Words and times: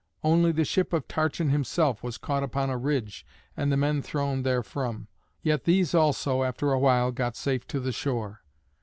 Only 0.23 0.51
the 0.51 0.65
ship 0.65 0.93
of 0.93 1.07
Tarchon 1.07 1.49
himself 1.51 2.01
was 2.01 2.17
caught 2.17 2.41
upon 2.41 2.71
a 2.71 2.77
ridge 2.79 3.23
and 3.55 3.71
the 3.71 3.77
men 3.77 4.01
thrown 4.01 4.41
therefrom. 4.41 5.09
Yet 5.43 5.65
these 5.65 5.93
also, 5.93 6.41
after 6.41 6.71
a 6.71 6.79
while, 6.79 7.11
got 7.11 7.35
safe 7.35 7.67
to 7.67 7.79
the 7.79 7.91
shore. 7.91 8.41